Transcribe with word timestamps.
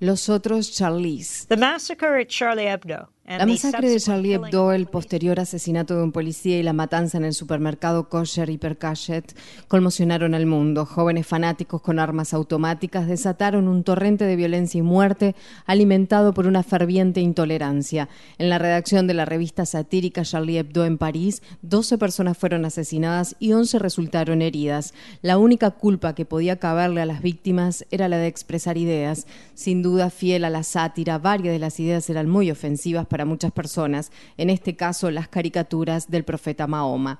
Los 0.00 0.28
otros 0.28 0.70
Charlies. 0.70 1.46
The 1.48 1.56
massacre 1.56 2.18
at 2.18 2.28
Charlie 2.28 2.64
Hebdo 2.64 3.08
La 3.28 3.44
masacre 3.44 3.90
de 3.90 3.98
Charlie 3.98 4.34
Hebdo, 4.34 4.70
el 4.70 4.86
posterior 4.86 5.40
asesinato 5.40 5.96
de 5.96 6.04
un 6.04 6.12
policía 6.12 6.60
y 6.60 6.62
la 6.62 6.72
matanza 6.72 7.18
en 7.18 7.24
el 7.24 7.34
supermercado 7.34 8.08
Kosher 8.08 8.48
Hypercachet 8.48 9.36
conmocionaron 9.66 10.32
al 10.32 10.46
mundo. 10.46 10.86
Jóvenes 10.86 11.26
fanáticos 11.26 11.82
con 11.82 11.98
armas 11.98 12.32
automáticas 12.32 13.08
desataron 13.08 13.66
un 13.66 13.82
torrente 13.82 14.26
de 14.26 14.36
violencia 14.36 14.78
y 14.78 14.82
muerte 14.82 15.34
alimentado 15.64 16.34
por 16.34 16.46
una 16.46 16.62
ferviente 16.62 17.20
intolerancia. 17.20 18.08
En 18.38 18.48
la 18.48 18.58
redacción 18.58 19.08
de 19.08 19.14
la 19.14 19.24
revista 19.24 19.66
satírica 19.66 20.22
Charlie 20.22 20.58
Hebdo 20.58 20.84
en 20.84 20.96
París, 20.96 21.42
12 21.62 21.98
personas 21.98 22.38
fueron 22.38 22.64
asesinadas 22.64 23.34
y 23.40 23.54
11 23.54 23.80
resultaron 23.80 24.40
heridas. 24.40 24.94
La 25.20 25.36
única 25.36 25.72
culpa 25.72 26.14
que 26.14 26.26
podía 26.26 26.60
caberle 26.60 27.00
a 27.00 27.06
las 27.06 27.22
víctimas 27.22 27.86
era 27.90 28.08
la 28.08 28.18
de 28.18 28.28
expresar 28.28 28.78
ideas. 28.78 29.26
Sin 29.54 29.82
duda 29.82 30.10
fiel 30.10 30.44
a 30.44 30.50
la 30.50 30.62
sátira, 30.62 31.18
varias 31.18 31.52
de 31.52 31.58
las 31.58 31.80
ideas 31.80 32.08
eran 32.08 32.28
muy 32.28 32.52
ofensivas 32.52 33.04
para 33.15 33.15
muchas 33.24 33.52
personas, 33.52 34.12
en 34.36 34.50
este 34.50 34.76
caso 34.76 35.10
las 35.10 35.28
caricaturas 35.28 36.10
del 36.10 36.24
profeta 36.24 36.66
Mahoma. 36.66 37.18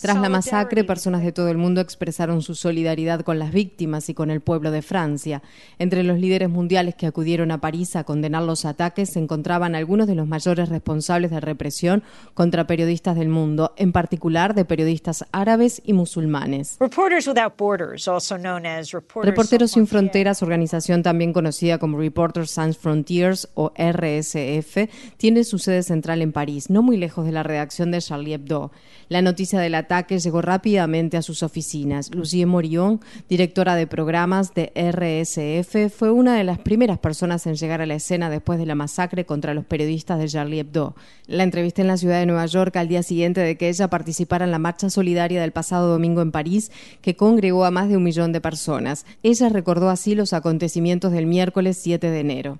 Tras 0.00 0.16
la 0.16 0.28
masacre, 0.28 0.84
personas 0.84 1.22
de 1.22 1.32
todo 1.32 1.48
el 1.48 1.58
mundo 1.58 1.80
expresaron 1.80 2.42
su 2.42 2.54
solidaridad 2.54 3.20
con 3.20 3.38
las 3.38 3.52
víctimas 3.52 4.08
y 4.08 4.14
con 4.14 4.30
el 4.30 4.40
pueblo 4.40 4.70
de 4.70 4.82
Francia. 4.82 5.42
Entre 5.78 6.02
los 6.02 6.18
líderes 6.18 6.48
mundiales 6.48 6.94
que 6.94 7.06
acudieron 7.06 7.50
a 7.50 7.60
París 7.60 7.96
a 7.96 8.04
condenar 8.04 8.42
los 8.42 8.64
ataques 8.64 9.10
se 9.10 9.18
encontraban 9.18 9.74
algunos 9.74 10.06
de 10.06 10.14
los 10.14 10.26
mayores 10.26 10.68
responsables 10.68 11.30
de 11.30 11.40
represión 11.40 12.02
contra 12.34 12.66
periodistas 12.66 13.16
del 13.16 13.28
mundo, 13.28 13.74
en 13.76 13.92
particular 13.92 14.54
de 14.54 14.64
periodistas 14.64 15.24
árabes 15.32 15.82
y 15.84 15.92
musulmanes. 15.92 16.76
Reporteros 19.22 19.70
sin 19.70 19.86
Fronteras, 19.86 20.42
organización 20.42 21.02
también 21.02 21.32
conocida 21.32 21.78
como 21.78 21.98
Reporters 21.98 22.50
Sans 22.50 22.69
Frontiers 22.76 23.48
o 23.54 23.72
RSF 23.76 24.88
tiene 25.16 25.44
su 25.44 25.58
sede 25.58 25.82
central 25.82 26.22
en 26.22 26.32
París, 26.32 26.70
no 26.70 26.82
muy 26.82 26.96
lejos 26.96 27.26
de 27.26 27.32
la 27.32 27.42
redacción 27.42 27.90
de 27.90 28.00
Charlie 28.00 28.34
Hebdo. 28.34 28.70
La 29.08 29.22
noticia 29.22 29.58
del 29.58 29.74
ataque 29.74 30.18
llegó 30.18 30.40
rápidamente 30.40 31.16
a 31.16 31.22
sus 31.22 31.42
oficinas. 31.42 32.14
Lucie 32.14 32.46
Morillon, 32.46 33.00
directora 33.28 33.74
de 33.74 33.88
programas 33.88 34.54
de 34.54 34.72
RSF, 34.76 35.92
fue 35.92 36.12
una 36.12 36.36
de 36.36 36.44
las 36.44 36.58
primeras 36.58 36.98
personas 36.98 37.46
en 37.46 37.56
llegar 37.56 37.80
a 37.80 37.86
la 37.86 37.94
escena 37.96 38.30
después 38.30 38.58
de 38.58 38.66
la 38.66 38.76
masacre 38.76 39.26
contra 39.26 39.52
los 39.52 39.64
periodistas 39.64 40.20
de 40.20 40.28
Charlie 40.28 40.60
Hebdo. 40.60 40.94
La 41.26 41.42
entrevisté 41.42 41.82
en 41.82 41.88
la 41.88 41.96
ciudad 41.96 42.20
de 42.20 42.26
Nueva 42.26 42.46
York 42.46 42.76
al 42.76 42.86
día 42.86 43.02
siguiente 43.02 43.40
de 43.40 43.56
que 43.56 43.68
ella 43.68 43.88
participara 43.88 44.44
en 44.44 44.52
la 44.52 44.60
marcha 44.60 44.90
solidaria 44.90 45.40
del 45.40 45.52
pasado 45.52 45.88
domingo 45.88 46.22
en 46.22 46.30
París, 46.30 46.70
que 47.02 47.16
congregó 47.16 47.64
a 47.64 47.72
más 47.72 47.88
de 47.88 47.96
un 47.96 48.04
millón 48.04 48.32
de 48.32 48.40
personas. 48.40 49.06
Ella 49.24 49.48
recordó 49.48 49.90
así 49.90 50.14
los 50.14 50.32
acontecimientos 50.32 51.10
del 51.12 51.26
miércoles 51.26 51.78
7 51.82 52.10
de 52.10 52.20
enero. 52.20 52.59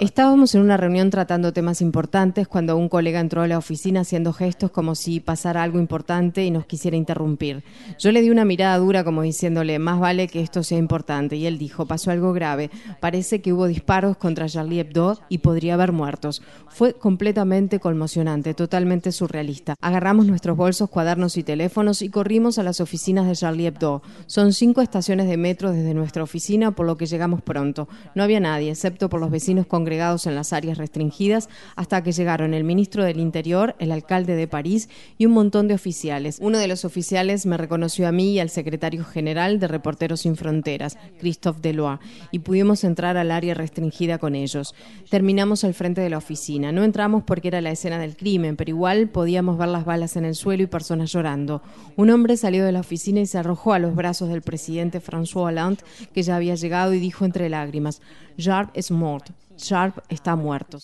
Estábamos 0.00 0.54
en 0.54 0.62
una 0.62 0.76
reunión 0.76 1.10
tratando 1.10 1.52
temas 1.52 1.80
importantes 1.80 2.48
cuando 2.48 2.76
un 2.76 2.88
colega 2.88 3.20
entró 3.20 3.42
a 3.42 3.48
la 3.48 3.58
oficina 3.58 4.00
haciendo 4.00 4.32
gestos 4.32 4.70
como 4.70 4.94
si 4.94 5.20
pasara 5.20 5.62
algo 5.62 5.78
importante 5.78 6.44
y 6.44 6.50
nos 6.50 6.66
quisiera 6.66 6.96
interrumpir. 6.96 7.64
Yo 7.98 8.12
le 8.12 8.22
di 8.22 8.30
una 8.30 8.44
mirada 8.44 8.78
dura 8.78 9.04
como 9.04 9.22
diciéndole, 9.22 9.78
más 9.78 10.00
vale 10.00 10.28
que 10.28 10.40
esto 10.40 10.62
sea 10.62 10.78
importante. 10.78 11.36
Y 11.36 11.46
él 11.46 11.58
dijo, 11.58 11.86
pasó 11.86 12.10
algo 12.10 12.32
grave. 12.32 12.70
Parece 13.00 13.40
que 13.40 13.52
hubo 13.52 13.66
disparos 13.66 14.16
contra 14.16 14.48
Charlie 14.48 14.80
Hebdo 14.80 15.18
y 15.28 15.38
podría 15.38 15.74
haber 15.74 15.92
muertos. 15.92 16.42
Fue 16.68 16.94
completamente 16.94 17.80
conmocionante, 17.80 18.54
totalmente 18.54 19.12
surrealista. 19.12 19.74
Agarramos 19.80 20.26
nuestros 20.26 20.56
bolsos, 20.56 20.88
cuadernos 20.88 21.36
y 21.36 21.42
teléfonos 21.42 22.02
y 22.02 22.08
corrimos 22.08 22.58
a 22.58 22.62
las 22.62 22.80
oficinas 22.80 23.26
de 23.26 23.34
Charlie 23.34 23.66
Hebdo. 23.66 24.02
Son 24.26 24.52
cinco 24.52 24.80
estaciones 24.80 25.28
de 25.28 25.36
metro 25.36 25.71
desde 25.72 25.94
nuestra 25.94 26.22
oficina, 26.22 26.72
por 26.72 26.86
lo 26.86 26.96
que 26.96 27.06
llegamos 27.06 27.42
pronto. 27.42 27.88
No 28.14 28.22
había 28.22 28.40
nadie, 28.40 28.70
excepto 28.70 29.08
por 29.08 29.20
los 29.20 29.30
vecinos 29.30 29.66
congregados 29.66 30.26
en 30.26 30.34
las 30.34 30.52
áreas 30.52 30.78
restringidas, 30.78 31.48
hasta 31.76 32.02
que 32.02 32.12
llegaron 32.12 32.54
el 32.54 32.64
ministro 32.64 33.04
del 33.04 33.20
Interior, 33.20 33.74
el 33.78 33.92
alcalde 33.92 34.36
de 34.36 34.48
París 34.48 34.88
y 35.18 35.26
un 35.26 35.32
montón 35.32 35.68
de 35.68 35.74
oficiales. 35.74 36.38
Uno 36.40 36.58
de 36.58 36.68
los 36.68 36.84
oficiales 36.84 37.46
me 37.46 37.56
reconoció 37.56 38.08
a 38.08 38.12
mí 38.12 38.32
y 38.32 38.40
al 38.40 38.50
secretario 38.50 39.04
general 39.04 39.58
de 39.58 39.68
Reporteros 39.68 40.20
Sin 40.20 40.36
Fronteras, 40.36 40.98
Christophe 41.18 41.60
Delois, 41.60 41.98
y 42.30 42.40
pudimos 42.40 42.84
entrar 42.84 43.16
al 43.16 43.30
área 43.30 43.54
restringida 43.54 44.18
con 44.18 44.34
ellos. 44.34 44.74
Terminamos 45.10 45.64
al 45.64 45.74
frente 45.74 46.00
de 46.00 46.10
la 46.10 46.18
oficina. 46.18 46.72
No 46.72 46.84
entramos 46.84 47.24
porque 47.24 47.48
era 47.48 47.60
la 47.60 47.70
escena 47.70 47.98
del 47.98 48.16
crimen, 48.16 48.56
pero 48.56 48.70
igual 48.70 49.08
podíamos 49.08 49.58
ver 49.58 49.68
las 49.68 49.84
balas 49.84 50.16
en 50.16 50.24
el 50.24 50.34
suelo 50.34 50.62
y 50.62 50.66
personas 50.66 51.12
llorando. 51.12 51.62
Un 51.96 52.10
hombre 52.10 52.36
salió 52.36 52.64
de 52.64 52.72
la 52.72 52.80
oficina 52.80 53.20
y 53.20 53.26
se 53.26 53.38
arrojó 53.38 53.72
a 53.72 53.78
los 53.78 53.94
brazos 53.94 54.28
del 54.28 54.42
presidente 54.42 55.00
François 55.00 55.51
Hollande, 55.52 55.84
que 56.12 56.22
ya 56.22 56.36
había 56.36 56.54
llegado 56.54 56.94
y 56.94 57.00
dijo 57.00 57.24
entre 57.24 57.48
lágrimas, 57.48 58.00
Sharp 58.36 58.70
es 58.74 58.90
muerto. 58.90 59.32
Sharp 59.56 59.98
está 60.08 60.34
muerto. 60.36 60.78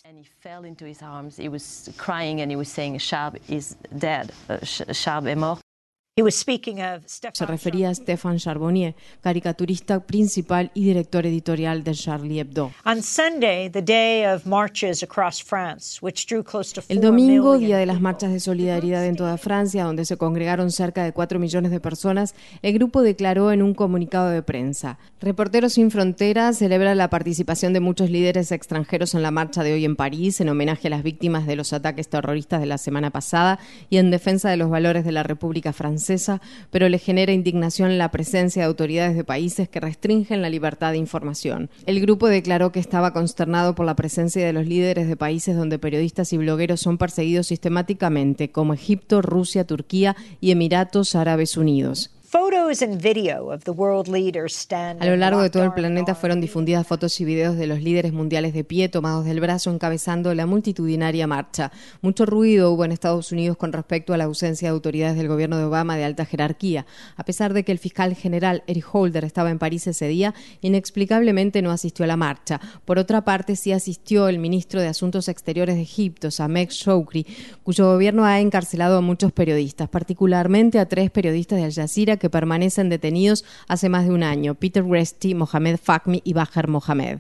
Se 7.33 7.47
refería 7.47 7.91
a 7.91 7.95
Stéphane 7.95 8.41
Charbonnier, 8.41 8.97
caricaturista 9.21 10.01
principal 10.01 10.73
y 10.75 10.85
director 10.85 11.25
editorial 11.25 11.85
de 11.85 11.93
Charlie 11.93 12.41
Hebdo. 12.41 12.73
El 16.89 17.01
domingo, 17.01 17.57
día 17.57 17.79
de 17.79 17.87
las 17.87 18.01
marchas 18.01 18.33
de 18.33 18.41
solidaridad 18.41 19.07
en 19.07 19.15
toda 19.15 19.39
Francia, 19.39 19.85
donde 19.85 20.05
se 20.05 20.17
congregaron 20.17 20.73
cerca 20.73 21.05
de 21.05 21.13
4 21.13 21.39
millones 21.39 21.71
de 21.71 21.79
personas, 21.79 22.35
el 22.63 22.75
grupo 22.75 23.03
declaró 23.03 23.53
en 23.53 23.63
un 23.63 23.73
comunicado 23.75 24.29
de 24.31 24.43
prensa: 24.43 24.99
Reporteros 25.21 25.75
sin 25.75 25.93
Fronteras 25.93 26.59
celebra 26.59 26.97
la 26.97 27.11
participación 27.11 27.73
de 27.73 27.79
muchos 27.79 28.11
líderes 28.11 28.51
extranjeros 28.51 29.15
en 29.15 29.23
la 29.23 29.31
marcha 29.31 29.63
de 29.63 29.73
hoy 29.73 29.85
en 29.85 29.95
París 29.95 30.41
en 30.41 30.49
homenaje 30.49 30.89
a 30.89 30.91
las 30.91 31.05
víctimas 31.05 31.47
de 31.47 31.55
los 31.55 31.73
ataques 31.73 32.09
terroristas 32.09 32.59
de 32.59 32.67
la 32.67 32.79
semana 32.79 33.11
pasada 33.11 33.61
y 33.89 33.99
en 33.99 34.11
defensa 34.11 34.51
de 34.51 34.57
los 34.57 34.69
valores 34.69 35.05
de 35.05 35.13
la 35.13 35.23
República 35.23 35.73
Francesa 35.73 36.08
pero 36.71 36.89
le 36.89 36.99
genera 36.99 37.33
indignación 37.33 37.99
la 37.99 38.11
presencia 38.11 38.63
de 38.63 38.69
autoridades 38.69 39.17
de 39.17 39.25
países 39.25 39.69
que 39.69 39.81
restringen 39.81 40.43
la 40.43 40.51
libertad 40.51 40.93
de 40.93 40.99
información. 40.99 41.71
El 41.87 42.01
grupo 42.01 42.29
declaró 42.29 42.73
que 42.73 42.81
estaba 42.81 43.13
consternado 43.13 43.75
por 43.75 43.87
la 43.87 43.97
presencia 43.97 44.45
de 44.45 44.53
los 44.53 44.67
líderes 44.67 45.09
de 45.09 45.17
países 45.17 45.57
donde 45.57 45.79
periodistas 45.79 46.33
y 46.33 46.39
blogueros 46.39 46.81
son 46.81 46.99
perseguidos 46.99 47.49
sistemáticamente, 47.49 48.51
como 48.51 48.75
Egipto, 48.75 49.23
Rusia, 49.23 49.67
Turquía 49.67 50.17
y 50.41 50.51
Emiratos 50.51 51.15
Árabes 51.15 51.57
Unidos. 51.57 52.11
A 55.01 55.07
lo 55.07 55.17
largo 55.17 55.41
de 55.41 55.49
todo 55.49 55.65
el 55.65 55.73
planeta 55.73 56.15
fueron 56.15 56.43
difundidas 56.43 56.87
fotos 56.87 57.19
y 57.19 57.25
videos 57.25 57.57
de 57.57 57.67
los 57.67 57.81
líderes 57.81 58.13
mundiales 58.13 58.53
de 58.53 58.63
pie 58.63 58.91
tomados 58.91 59.25
del 59.25 59.41
brazo 59.41 59.71
encabezando 59.71 60.35
la 60.35 60.45
multitudinaria 60.45 61.27
marcha. 61.27 61.73
Mucho 62.03 62.27
ruido 62.27 62.71
hubo 62.71 62.85
en 62.85 62.93
Estados 62.93 63.33
Unidos 63.33 63.57
con 63.57 63.73
respecto 63.73 64.13
a 64.13 64.19
la 64.19 64.25
ausencia 64.25 64.69
de 64.69 64.75
autoridades 64.75 65.17
del 65.17 65.29
gobierno 65.29 65.57
de 65.57 65.65
Obama 65.65 65.97
de 65.97 66.05
alta 66.05 66.27
jerarquía. 66.27 66.85
A 67.17 67.25
pesar 67.25 67.55
de 67.55 67.65
que 67.65 67.73
el 67.73 67.79
fiscal 67.79 68.15
general 68.15 68.65
Eric 68.67 68.85
Holder 68.93 69.25
estaba 69.25 69.51
en 69.51 69.59
París 69.59 69.87
ese 69.87 70.07
día, 70.07 70.35
inexplicablemente 70.61 71.63
no 71.63 71.71
asistió 71.71 72.05
a 72.05 72.09
la 72.09 72.19
marcha. 72.19 72.61
Por 72.85 72.99
otra 72.99 73.25
parte, 73.25 73.57
sí 73.57 73.73
asistió 73.73 74.29
el 74.29 74.39
ministro 74.39 74.83
de 74.83 74.89
Asuntos 74.89 75.29
Exteriores 75.29 75.77
de 75.77 75.83
Egipto, 75.83 76.31
Samek 76.31 76.71
Shoukri, 76.71 77.27
cuyo 77.63 77.91
gobierno 77.91 78.27
ha 78.27 78.41
encarcelado 78.41 78.99
a 78.99 79.01
muchos 79.01 79.33
periodistas, 79.33 79.89
particularmente 79.89 80.79
a 80.79 80.87
tres 80.87 81.11
periodistas 81.11 81.59
de 81.59 81.65
Al 81.65 81.73
Jazeera 81.73 82.19
que 82.19 82.29
permanecen 82.29 82.58
detenidos 82.61 83.45
hace 83.67 83.89
más 83.89 84.07
de 84.07 84.13
un 84.13 84.23
año, 84.23 84.55
Peter 84.55 84.85
Resti, 84.85 85.35
Mohamed 85.35 85.79
Fahmy 85.83 86.21
y 86.25 86.33
Baher 86.33 86.69
Mohamed. 86.69 87.19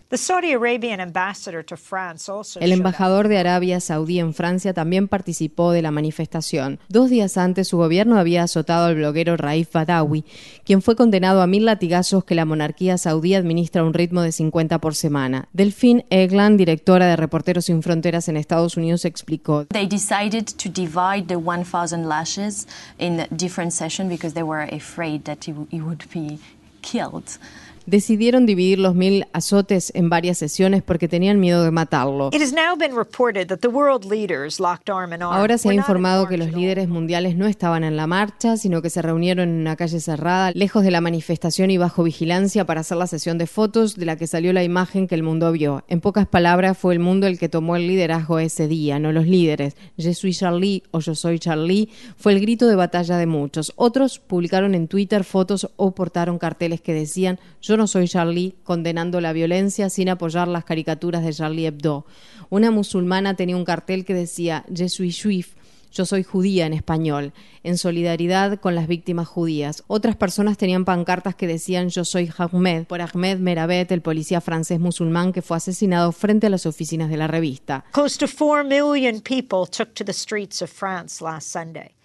El 2.60 2.72
embajador 2.72 3.28
de 3.28 3.38
Arabia 3.38 3.80
Saudí 3.80 4.18
en 4.18 4.34
Francia 4.34 4.74
también 4.74 5.08
participó 5.08 5.72
de 5.72 5.82
la 5.82 5.90
manifestación. 5.90 6.78
Dos 6.88 7.10
días 7.10 7.36
antes, 7.36 7.68
su 7.68 7.76
gobierno 7.76 8.18
había 8.18 8.42
azotado 8.42 8.86
al 8.86 8.96
bloguero 8.96 9.36
Raif 9.36 9.72
Badawi, 9.72 10.24
quien 10.64 10.82
fue 10.82 10.96
condenado 10.96 11.42
a 11.42 11.46
mil 11.46 11.64
latigazos 11.64 12.24
que 12.24 12.34
la 12.34 12.44
monarquía 12.44 12.98
saudí 12.98 13.34
administra 13.34 13.82
a 13.82 13.84
un 13.84 13.94
ritmo 13.94 14.22
de 14.22 14.32
50 14.32 14.80
por 14.80 14.94
semana. 14.94 15.48
Delphine 15.52 16.06
Egland, 16.10 16.58
directora 16.58 17.06
de 17.06 17.16
Reporteros 17.16 17.66
Sin 17.66 17.82
Fronteras 17.82 18.28
en 18.28 18.36
Estados 18.36 18.76
Unidos, 18.76 19.04
explicó. 19.04 19.66
They 19.66 19.86
decided 19.86 20.46
to 20.62 20.68
divide 20.68 21.26
the 21.28 21.36
1000 21.36 22.08
lashes 22.08 22.66
in 22.98 23.26
different 23.30 23.72
sessions 23.72 24.10
because 24.10 24.34
they 24.34 24.42
were 24.42 24.68
afraid 24.74 25.24
that 25.28 25.44
he, 25.44 25.54
he 25.70 25.80
would 25.82 26.04
be 26.10 26.40
killed. 26.82 27.38
decidieron 27.88 28.44
dividir 28.44 28.78
los 28.78 28.94
mil 28.94 29.24
azotes 29.32 29.90
en 29.94 30.10
varias 30.10 30.36
sesiones 30.36 30.82
porque 30.82 31.08
tenían 31.08 31.40
miedo 31.40 31.64
de 31.64 31.70
matarlo. 31.70 32.30
Ahora 35.20 35.58
se 35.58 35.70
ha 35.70 35.74
informado 35.74 36.28
que 36.28 36.36
los 36.36 36.52
líderes 36.52 36.88
mundiales 36.88 37.36
no 37.36 37.46
estaban 37.46 37.84
en 37.84 37.96
la 37.96 38.06
marcha, 38.06 38.58
sino 38.58 38.82
que 38.82 38.90
se 38.90 39.00
reunieron 39.00 39.48
en 39.48 39.60
una 39.60 39.76
calle 39.76 40.00
cerrada, 40.00 40.52
lejos 40.52 40.84
de 40.84 40.90
la 40.90 41.00
manifestación 41.00 41.70
y 41.70 41.78
bajo 41.78 42.02
vigilancia 42.02 42.66
para 42.66 42.82
hacer 42.82 42.98
la 42.98 43.06
sesión 43.06 43.38
de 43.38 43.46
fotos 43.46 43.96
de 43.96 44.04
la 44.04 44.16
que 44.16 44.26
salió 44.26 44.52
la 44.52 44.62
imagen 44.62 45.08
que 45.08 45.14
el 45.14 45.22
mundo 45.22 45.50
vio. 45.50 45.84
En 45.88 46.02
pocas 46.02 46.26
palabras, 46.26 46.76
fue 46.76 46.92
el 46.92 47.00
mundo 47.00 47.26
el 47.26 47.38
que 47.38 47.48
tomó 47.48 47.74
el 47.76 47.86
liderazgo 47.86 48.38
ese 48.38 48.68
día, 48.68 48.98
no 48.98 49.12
los 49.12 49.26
líderes. 49.26 49.76
Je 49.96 50.12
suis 50.12 50.38
Charlie 50.38 50.82
o 50.90 51.00
yo 51.00 51.14
soy 51.14 51.38
Charlie 51.38 51.88
fue 52.18 52.32
el 52.32 52.40
grito 52.40 52.66
de 52.66 52.76
batalla 52.76 53.16
de 53.16 53.26
muchos. 53.26 53.72
Otros 53.76 54.18
publicaron 54.18 54.74
en 54.74 54.88
Twitter 54.88 55.24
fotos 55.24 55.70
o 55.76 55.92
portaron 55.92 56.38
que 56.76 56.92
decían 56.92 57.38
yo 57.60 57.76
no 57.76 57.86
soy 57.86 58.08
Charlie, 58.08 58.54
condenando 58.62 59.20
la 59.20 59.32
violencia 59.32 59.90
sin 59.90 60.08
apoyar 60.08 60.48
las 60.48 60.64
caricaturas 60.64 61.24
de 61.24 61.32
Charlie 61.32 61.66
Hebdo. 61.66 62.06
Una 62.50 62.70
musulmana 62.70 63.34
tenía 63.34 63.56
un 63.56 63.64
cartel 63.64 64.04
que 64.04 64.14
decía 64.14 64.64
Je 64.72 64.88
suis 64.88 65.20
juif, 65.20 65.54
yo 65.92 66.06
soy 66.06 66.22
judía 66.22 66.66
en 66.66 66.72
español, 66.72 67.32
en 67.62 67.78
solidaridad 67.78 68.60
con 68.60 68.74
las 68.74 68.86
víctimas 68.86 69.28
judías. 69.28 69.84
Otras 69.86 70.16
personas 70.16 70.58
tenían 70.58 70.84
pancartas 70.84 71.34
que 71.34 71.46
decían 71.46 71.88
Yo 71.88 72.04
soy 72.04 72.30
Ahmed, 72.36 72.86
por 72.86 73.00
Ahmed 73.00 73.38
Merabet, 73.38 73.90
el 73.92 74.02
policía 74.02 74.40
francés 74.40 74.80
musulmán 74.80 75.32
que 75.32 75.42
fue 75.42 75.56
asesinado 75.56 76.12
frente 76.12 76.46
a 76.46 76.50
las 76.50 76.66
oficinas 76.66 77.10
de 77.10 77.16
la 77.16 77.26
revista. 77.26 77.84
Close 77.92 78.18
to 78.18 78.26
4 78.26 78.64
million 78.64 79.20
people 79.20 79.66
took 79.70 79.94
to 79.94 80.04
the 80.04 80.12
streets 80.12 80.62
of 80.62 80.70
France 80.70 81.22
last 81.22 81.48
Sunday. 81.48 81.98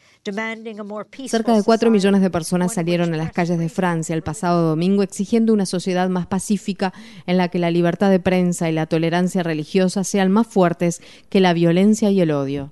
Cerca 1.27 1.53
de 1.53 1.63
4 1.63 1.91
millones 1.91 2.21
de 2.21 2.29
personas 2.29 2.73
salieron 2.73 3.13
a 3.13 3.17
las 3.17 3.33
calles 3.33 3.59
de 3.59 3.67
Francia 3.67 4.15
el 4.15 4.21
pasado 4.21 4.69
domingo 4.69 5.03
exigiendo 5.03 5.51
una 5.51 5.65
sociedad 5.65 6.07
más 6.07 6.27
pacífica 6.27 6.93
en 7.27 7.35
la 7.35 7.49
que 7.49 7.59
la 7.59 7.71
libertad 7.71 8.09
de 8.09 8.21
prensa 8.21 8.69
y 8.69 8.71
la 8.71 8.85
tolerancia 8.85 9.43
religiosa 9.43 10.05
sean 10.05 10.31
más 10.31 10.47
fuertes 10.47 11.01
que 11.29 11.41
la 11.41 11.51
violencia 11.51 12.09
y 12.09 12.21
el 12.21 12.31
odio. 12.31 12.71